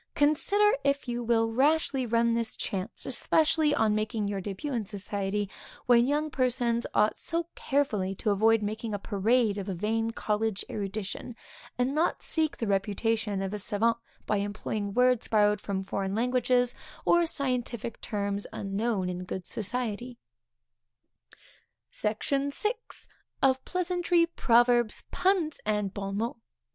[0.15, 5.47] Consider if you will rashly run this chance, especially on making your début in society,
[5.85, 10.65] when young persons ought so carefully to avoid making a parade of a vain college
[10.71, 11.35] erudition,
[11.77, 13.95] and not seek the reputation of a savant
[14.25, 16.73] by employing words borrowed from foreign languages,
[17.05, 20.17] or scientific terms unknown in good society.
[21.91, 22.73] SECTION VI.
[23.43, 26.39] _Of Pleasantry, Proverbs, Puns, and Bon Mots.